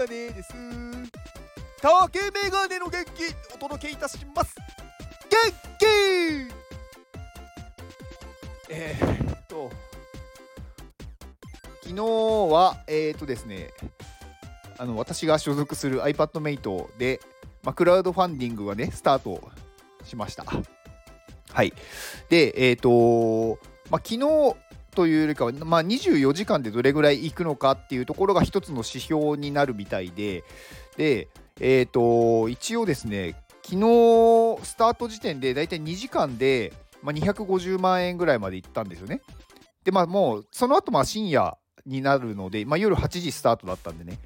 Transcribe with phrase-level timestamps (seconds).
[0.00, 0.54] ガネです。
[1.82, 4.56] 竹メガネの元気お届けいたします。
[5.28, 5.84] 元気!
[8.70, 9.70] えー、っと
[11.82, 13.74] 昨日はえー、っとですね
[14.78, 17.20] あの私が所属する iPadMate で、
[17.62, 19.50] まあ、クラウドファンディングがねスタート
[20.04, 20.46] しました。
[21.52, 21.74] はい。
[22.30, 24.56] でえー、っとまあ昨日
[24.94, 30.44] というよりかは、まあ、24時間でどれぐらい行くのかっていうところが一つの指標になるみたいで、
[30.96, 31.28] で、
[31.60, 36.72] えっ、ー、と、一応ですね、昨日スタート時点でだいたい2時間で、
[37.02, 39.22] まあ、250万円ぐらいまで行ったんですよね。
[39.84, 44.18] で、まあもう、その後まあ深夜になるので、まあ、夜8時スタートだったんでね。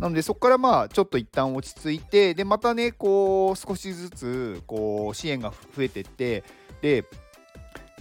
[0.00, 6.42] なのでそこからまあちょっと一旦落ち着いてでまたねこう少しずつこう支援が増えてって
[6.80, 7.04] で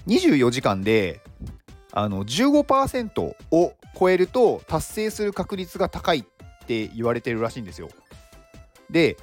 [0.08, 1.20] 24時間で
[1.92, 7.90] あの15%を超えると達成する確率が高いって言われてるらしいんですよ。
[8.90, 9.18] で、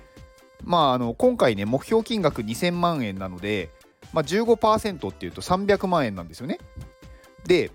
[0.65, 3.71] まあ、あの今回ね目標金額2000万円なので、
[4.13, 6.59] まあ、15%っていうと300万円なんですよね。
[7.47, 7.71] で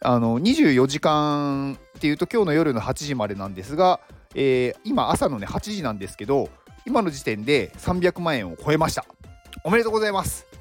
[0.00, 4.00] あの24時間っていうと今日の夜の8時までなんですが、
[4.34, 6.48] えー、今朝のね8時なんですけど
[6.86, 9.04] 今の時点で300万円を超えました。
[9.64, 10.55] おめでとうございます。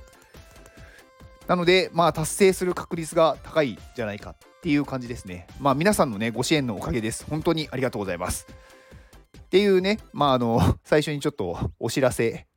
[1.47, 5.47] なので、まあ、達成する確率が高いじゃないかっていう感じですね。
[5.59, 7.25] まあ、皆さんのね、ご支援のおかげです。
[7.29, 8.47] 本当にありがとうございます。
[9.37, 12.47] っていうね、まあ、あの、 最初にちょっとお知らせ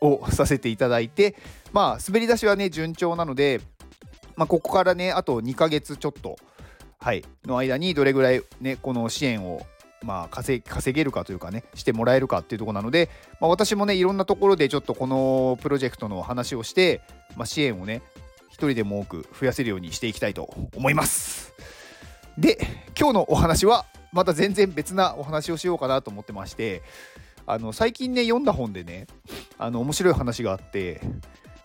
[0.00, 1.36] をさせていただいて、
[1.72, 3.60] まあ、滑り出しはね、順調なので、
[4.36, 6.36] まあ、ここからね、あと2ヶ月ちょっと、
[6.98, 9.66] はい、の間にどれぐらいね、この支援を
[10.02, 10.62] まあ、稼
[10.92, 17.02] げるかというかねしてもらえるかっていうとこなので、まあ、私もねいろんなところでちょっとこのプロジェクトの話をして、
[17.36, 18.02] まあ、支援をね
[18.48, 21.54] 一人でも多く増やせるようにしていきたいと思います。
[22.38, 22.58] で
[22.98, 26.82] 今日のお話はまた全然別なお話をしようかなと思ってまして
[27.46, 29.06] あの最近ね読んだ本でね
[29.58, 31.00] あの面白い話があって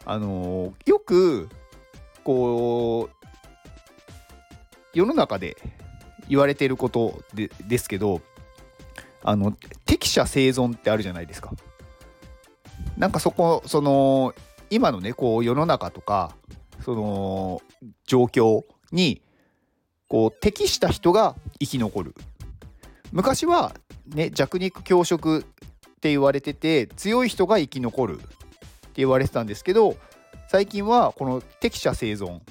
[0.06, 1.50] あのよく
[2.24, 3.26] こう
[4.94, 5.58] 世の中で
[6.30, 8.22] 言われていることでですけど
[9.24, 9.56] あの
[9.86, 11.52] 適者生存ってあるじゃないですか。
[12.98, 14.34] なんかそこその
[14.70, 16.36] 今のねこう世の中とか
[16.84, 17.62] その
[18.06, 19.22] 状況に
[20.08, 22.16] こう適した人が生き残る。
[23.12, 23.76] 昔は
[24.08, 25.44] ね弱肉強食っ
[26.02, 28.28] て言われてて強い人が生き残るって
[28.96, 29.96] 言われてたんですけど
[30.48, 32.42] 最近はこの適者生存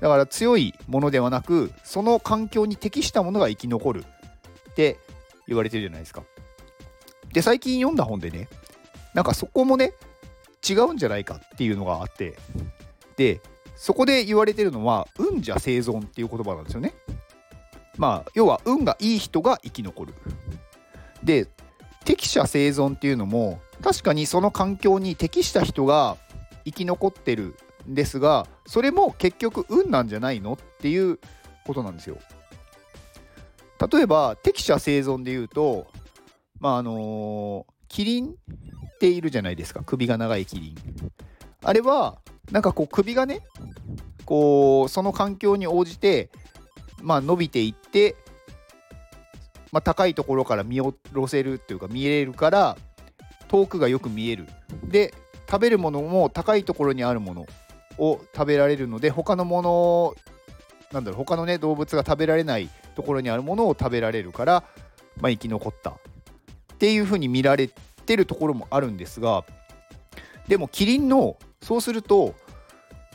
[0.00, 4.04] だから強いものではなくその環境に適したものが生き残る
[4.70, 4.98] って
[5.46, 6.22] 言われてるじゃないですか。
[7.32, 8.48] で最近読んだ本でね
[9.14, 9.94] なんかそこもね
[10.68, 12.36] 違うんじゃないかっていうのがあって
[13.16, 13.40] で
[13.76, 16.94] そこで言われてるのは運者生存っていう言葉なんですよね。
[17.96, 20.14] まあ要は運がいい人が生き残る。
[21.22, 21.46] で
[22.04, 26.16] 適者生存っていうのも確かにその環境に適した人が
[26.64, 27.56] 生き残ってる
[27.88, 31.18] ですがそれも結局運なんじゃないのっていう
[31.66, 32.18] ことなんですよ。
[33.92, 35.86] 例えば適者生存で言うと
[36.60, 40.74] まああのキリンっているじゃないですか首が長いキリン。
[41.62, 42.18] あれは
[42.50, 43.40] なんかこう首がね
[44.24, 46.30] こうその環境に応じて
[47.02, 48.16] まあ伸びていって、
[49.72, 52.76] まあ、高いところから見下ろせるっていうか見えるから
[53.48, 54.46] 遠くがよく見える。
[54.84, 55.12] で
[55.48, 57.46] 食べるものも高いところにあるもの
[57.98, 60.14] を食べられるので他のもの
[60.92, 64.64] なんだろう他のね動物が食べられないところにあるものを食べられるから、
[65.20, 65.94] まあ、生き残ったっ
[66.78, 67.68] ていうふうに見られ
[68.06, 69.44] てるところもあるんですが
[70.48, 72.34] でもキリンのそうすると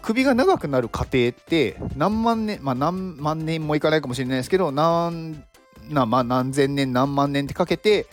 [0.01, 5.43] 首が長くなる過程って何万年まあ何万年もいかないかもしれないですけど何
[5.89, 8.07] な、まあ、何千年何万年ってかけて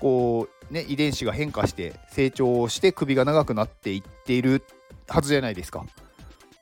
[0.00, 4.62] こうね遺伝子が変化して成長して首が長くなっていっている
[5.06, 5.84] はずじゃないですか。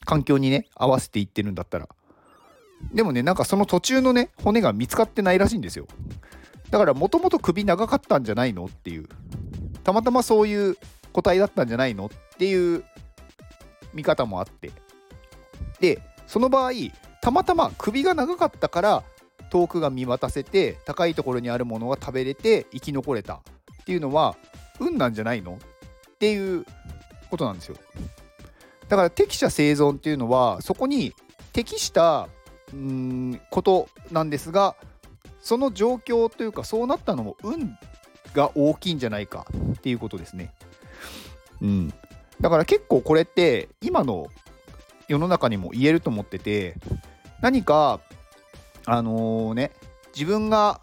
[0.04, 1.88] 環境にね合わせていってるんだったら。
[2.92, 5.86] でもねなんかその途中のね骨が見つかってないらしいんですよ。
[6.70, 9.08] だからもともと首長かったんじゃないのっていう。
[9.84, 10.76] たまたまそういう
[11.12, 12.84] 個体だったんじゃないのっていう
[13.92, 14.70] 見方もあって。
[15.80, 16.72] でその場合
[17.20, 19.02] たまたま首が長かったから
[19.50, 23.34] 遠くが見渡せて高いところにあるものが食べれて生き残れた
[23.82, 24.36] っていうのは
[24.80, 25.58] 運なんじゃないの
[26.14, 26.64] っていう
[27.30, 27.76] ことなんですよ。
[28.92, 31.14] だから適者生存っていうのはそこに
[31.54, 32.28] 適した
[32.74, 34.76] うんことなんですが
[35.40, 37.74] その状況というかそうなったのも運
[38.34, 40.52] が大きいんじゃないかっていうことですね。
[41.62, 41.94] うん、
[42.38, 44.26] だから結構これって今の
[45.08, 46.74] 世の中にも言えると思ってて
[47.40, 48.00] 何か
[48.84, 49.72] あのー、ね
[50.14, 50.82] 自分が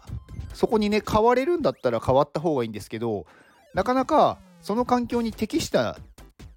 [0.52, 3.26] そこにね変われるんだったら変わった方がいいんですけど
[3.72, 5.96] なかなかその環境に適した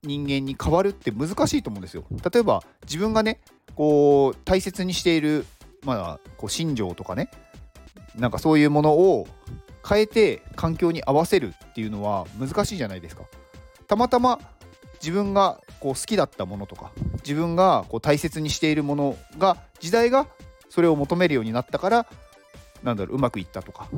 [0.04, 2.04] 人間に変わるって難しいと思うんですよ。
[2.32, 3.40] 例えば自分がね
[3.76, 5.46] こう大切にしている
[5.84, 7.30] まあこう信条とかね
[8.16, 9.28] なんかそういうものを
[9.88, 13.24] 変えて環境に合わせるっていうのは難しいじゃないですか。
[13.88, 14.40] たまたま
[15.02, 20.28] 自分がこう好きだったものとか自分がこう大切にしているものが時代が
[20.70, 22.08] それを求めるようになったから
[22.84, 23.90] なんだろううまくいったとか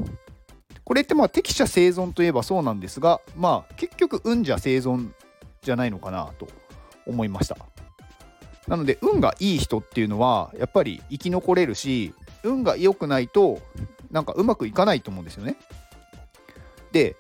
[0.84, 5.12] これってまあ適者生存といえばそうなんですがまあ結局運じゃ生存
[5.66, 6.48] じゃないのかなと
[7.06, 7.58] 思いました
[8.68, 12.14] なので運がいい人っていうのはやっぱり生き残れるし
[12.44, 13.60] 運が良くないと
[14.12, 15.58] なんかうまくいかないと思うんですよね
[16.92, 17.16] で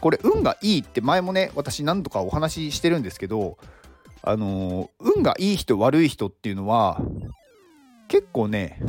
[0.00, 3.58] これ運がいいって前もね私何度かお話ししてるんですけど
[4.22, 7.00] あのー、運がいい人悪い人っていうのは
[8.08, 8.80] 結構ね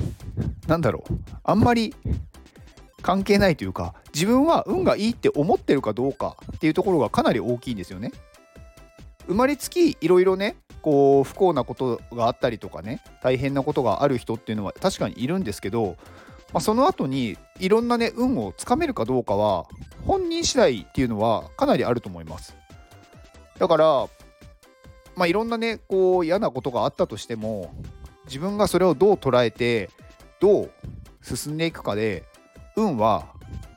[0.67, 1.93] 何だろうあんまり
[3.01, 8.11] 関係ないというか自分は運がいいって思ってるかどうかっていうところがかなり大きいんですよね。
[9.31, 15.95] 生まれつきいろいろねこう不幸なことがあったりとかね大変なことがある人っていうのは確かにいるんですけど
[16.53, 19.67] まあ、その後にいろんなね運をつかめるかどうかは
[20.05, 22.55] 本人次第っていうのはかなりあると思います。
[23.57, 23.85] だから
[25.15, 27.73] まあいろんなねこう嫌なことがあったとしても
[28.25, 29.89] 自分がそれをどう捉えて
[30.39, 30.71] どう
[31.21, 32.23] 進んでいくかで
[32.75, 33.27] 運は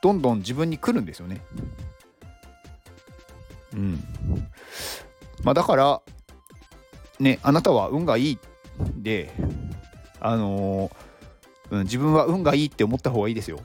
[0.03, 1.41] どんどん自分に来るんですよね。
[3.75, 4.03] うん。
[5.45, 6.03] まあだから
[7.21, 8.39] ねあなたは運がいい
[8.97, 9.33] で
[10.21, 11.15] あのー
[11.71, 13.61] うん、自分は運がいいって思った方がいいですよ。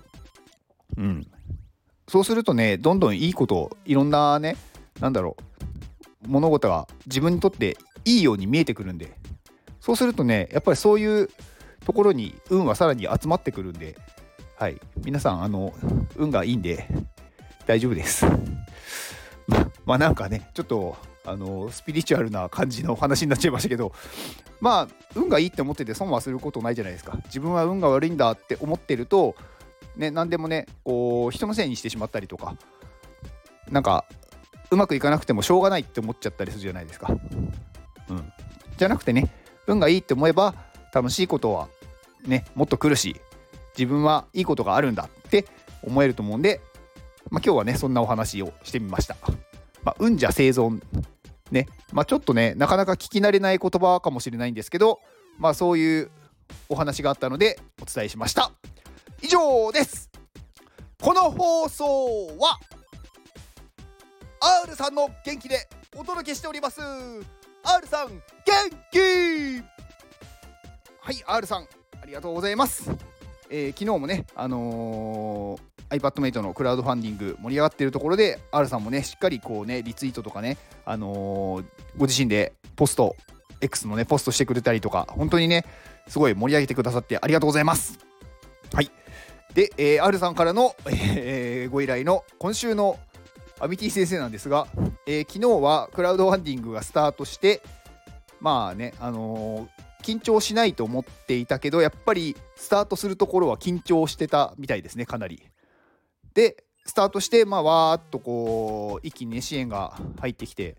[0.98, 1.28] うん。
[2.08, 4.58] そうするとね、どんどんいいこと、いろんなね、
[5.00, 5.38] なんだろ
[6.26, 9.16] う、物事が自分にとっていいように見えてくるんで、
[9.80, 11.30] そうするとね、やっぱりそういう
[11.86, 13.96] ところに運はさらに集まってくるんで、
[14.58, 15.74] はい、皆さん、あの、
[16.16, 16.88] 運がいいんで、
[17.68, 18.26] 大丈夫です。
[19.86, 23.92] まあなんかね、ちょっとあのスピリチュアルな感じのお話になっちゃいましたけど
[24.62, 27.20] まあ運がいいって思ってて損はすることないじゃないですか。
[27.26, 29.36] 自分は運が悪いんだって思ってると
[29.96, 32.56] ね何でもねこう人のせいにしてしまったりとか
[33.70, 34.06] なんか
[34.72, 37.14] うまくいかなくてもしょうがないって思っちゃったりするじゃないですか。
[38.10, 38.34] うん。
[38.78, 39.32] じゃなくてね
[39.68, 40.56] 運がいいって思えば
[40.94, 41.68] 楽しいことは
[42.26, 43.20] ねもっと来るし
[43.78, 45.46] 自分はいいことがあるんだって
[45.84, 46.62] 思えると思うんで、
[47.30, 49.16] まあ、今日はねそんなお話をしてみました。
[49.90, 50.82] まあ、運じゃ生存
[51.50, 55.00] ね、まあ、ちょっとね、なかなか聞き慣れない言葉かもしれないんですけど、
[55.40, 56.12] まあ、そういう
[56.68, 58.52] お話があったのでお伝えしました。
[59.24, 60.12] 以上です。
[61.02, 61.86] この放送
[62.38, 62.60] は
[64.64, 66.80] R さんの元気でお届けしております。
[66.82, 68.22] R さん元
[68.92, 69.64] 気
[71.02, 71.68] はい R さん
[72.00, 73.09] ありがとうございます。
[73.50, 81.66] えー、昨日もね、あのー iPadMate のクラウドファンディング盛り上がってるところで R さんもねしっかりこうねリツイートとかね、あのー、
[81.98, 83.16] ご自身でポスト
[83.62, 85.66] X のねポストしてくれたりとか本当にね
[86.08, 88.00] すごい盛り上げてくださってありがとうございます。
[88.74, 88.92] はい。
[89.54, 93.00] で、えー、R さんからの、えー、ご依頼の今週の
[93.60, 94.68] アミティ先生なんですが、
[95.08, 97.62] えー、昨日はクラウドファンディングがスタートして
[98.40, 105.44] まあねあのー緊張しないと思っていたけどやっぱりスタートするところは緊張してたみたいですねかなり。
[106.34, 110.78] でスタートしてまあわーっとこう一気にね支援が入ってきて。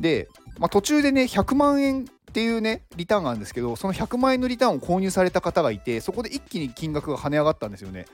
[0.00, 0.28] で、
[0.58, 2.04] まあ、途中でね100万円っ
[2.34, 8.04] ていうねリターンがあるんですけどその100万円のリターンを購入された方がいてそこで一気に金額が跳ね上がったんですよね。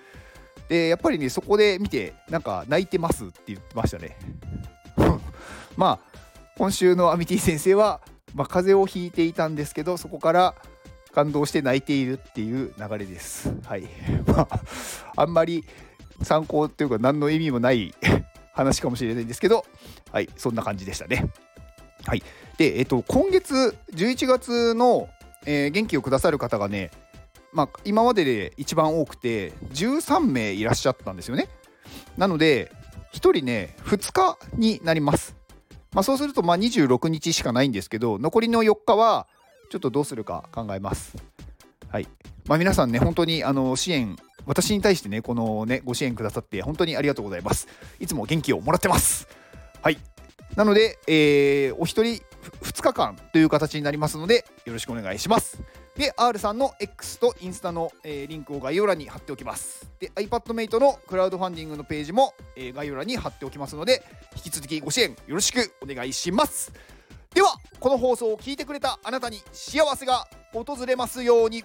[0.69, 4.17] でやっぱりねそこで見てなんか泣いてますって言ってましたね。
[5.77, 6.13] まあ
[6.57, 8.01] 今週のアミティ先生は、
[8.35, 10.55] まあ、風邪をひいていたんですけどそこから
[11.13, 13.53] 感動して泣いているっていう流れです。
[13.67, 13.87] はい。
[15.17, 15.65] あ、んまり
[16.23, 17.95] 参考っていうか何の意味もない
[18.55, 19.65] 話かもしれないんですけど、
[20.11, 21.31] はい、そんな感じでしたね。
[22.07, 22.23] はい。
[22.57, 25.09] で、えっと、今月11月の、
[25.45, 26.91] えー、元気をくださる方がね、
[27.53, 31.49] まあ、今までで一番多くて13名いらっしゃったんですよね。
[32.17, 32.73] なので、
[33.13, 35.37] 1人ね、2日になります。
[35.93, 39.27] まあ、そうすると、まあ、26日しかないんですけど、残りの4日は、
[39.71, 41.17] ちょっとどうするか考えます。
[41.89, 42.09] はい。
[42.47, 47.69] まあ、皆さんね、本当にあの支援私に対してね、このね、ご支援くださって本当にありがとうございます。
[48.01, 49.29] いつも元気をもらってます。
[49.83, 49.99] はい。
[50.57, 52.23] なので、えー、お一人
[52.63, 55.63] 2日間という形になりますので、よろしくお願いします。
[56.03, 59.89] で、R さんの X とインスタの、えー、リンクを概要欄に貼っておきます。
[60.01, 64.03] で、iPadMate のクラウドファンディングのページも、えー、概要欄に貼っておきますので、
[64.35, 66.73] 引き続きご支援よろしくお願いします。
[67.33, 71.63] では、この放送を聞いてくれたあなたに幸せが訪れますように。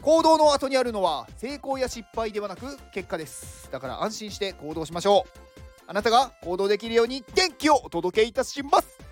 [0.00, 5.40] 行動の後にあるのは成功や失敗ではなく結果ですだから安心して行動しましょう
[5.86, 9.03] あなたが行動できるように元気をお届けいたします